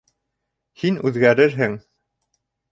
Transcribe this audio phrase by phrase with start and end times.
[0.85, 1.79] Һин үҙгәрерһең...